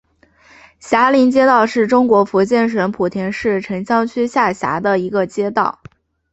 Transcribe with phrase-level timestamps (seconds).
[0.79, 5.79] 霞林街道是中国福建省莆田市城厢区下辖的一个街道。